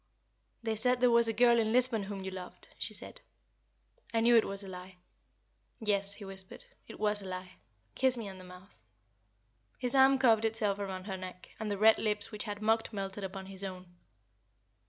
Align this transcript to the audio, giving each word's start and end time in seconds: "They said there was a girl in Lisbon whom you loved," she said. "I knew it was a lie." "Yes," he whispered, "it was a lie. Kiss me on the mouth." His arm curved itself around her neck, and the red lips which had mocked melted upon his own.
"They 0.63 0.75
said 0.75 0.99
there 0.99 1.11
was 1.11 1.27
a 1.27 1.31
girl 1.31 1.59
in 1.59 1.71
Lisbon 1.71 2.01
whom 2.01 2.23
you 2.23 2.31
loved," 2.31 2.69
she 2.79 2.91
said. 2.91 3.21
"I 4.11 4.19
knew 4.21 4.35
it 4.35 4.45
was 4.45 4.63
a 4.63 4.67
lie." 4.67 4.95
"Yes," 5.79 6.15
he 6.15 6.25
whispered, 6.25 6.65
"it 6.87 6.99
was 6.99 7.21
a 7.21 7.27
lie. 7.27 7.57
Kiss 7.93 8.17
me 8.17 8.27
on 8.27 8.39
the 8.39 8.43
mouth." 8.43 8.73
His 9.77 9.93
arm 9.93 10.17
curved 10.17 10.43
itself 10.43 10.79
around 10.79 11.03
her 11.03 11.17
neck, 11.17 11.51
and 11.59 11.69
the 11.69 11.77
red 11.77 11.99
lips 11.99 12.31
which 12.31 12.45
had 12.45 12.63
mocked 12.63 12.91
melted 12.91 13.23
upon 13.23 13.45
his 13.45 13.63
own. 13.63 13.95